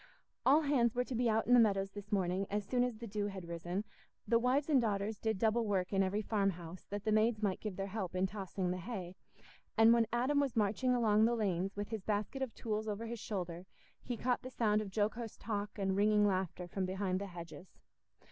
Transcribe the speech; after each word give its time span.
All 0.47 0.61
hands 0.61 0.95
were 0.95 1.03
to 1.03 1.13
be 1.13 1.29
out 1.29 1.45
in 1.45 1.53
the 1.53 1.59
meadows 1.59 1.91
this 1.91 2.11
morning 2.11 2.47
as 2.49 2.65
soon 2.65 2.83
as 2.83 2.97
the 2.97 3.05
dew 3.05 3.27
had 3.27 3.47
risen; 3.47 3.83
the 4.27 4.39
wives 4.39 4.67
and 4.67 4.81
daughters 4.81 5.19
did 5.19 5.37
double 5.37 5.63
work 5.63 5.93
in 5.93 6.01
every 6.01 6.23
farmhouse, 6.23 6.85
that 6.85 7.03
the 7.03 7.11
maids 7.11 7.43
might 7.43 7.59
give 7.59 7.75
their 7.75 7.85
help 7.85 8.15
in 8.15 8.25
tossing 8.25 8.71
the 8.71 8.77
hay; 8.79 9.15
and 9.77 9.93
when 9.93 10.07
Adam 10.11 10.39
was 10.39 10.55
marching 10.55 10.95
along 10.95 11.25
the 11.25 11.35
lanes, 11.35 11.75
with 11.75 11.89
his 11.89 12.01
basket 12.01 12.41
of 12.41 12.51
tools 12.55 12.87
over 12.87 13.05
his 13.05 13.19
shoulder, 13.19 13.67
he 14.01 14.17
caught 14.17 14.41
the 14.41 14.49
sound 14.49 14.81
of 14.81 14.89
jocose 14.91 15.37
talk 15.37 15.77
and 15.77 15.95
ringing 15.95 16.25
laughter 16.25 16.67
from 16.67 16.83
behind 16.87 17.21
the 17.21 17.27
hedges. 17.27 17.77